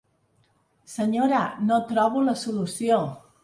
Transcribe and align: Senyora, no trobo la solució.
Senyora, 0.93 1.43
no 1.67 1.79
trobo 1.93 2.27
la 2.31 2.37
solució. 2.47 3.03